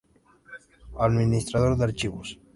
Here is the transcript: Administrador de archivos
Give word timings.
Administrador 0.97 1.77
de 1.77 1.83
archivos 1.85 2.39